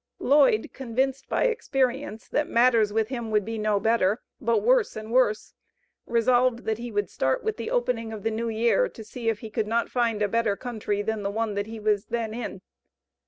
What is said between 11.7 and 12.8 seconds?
was then in.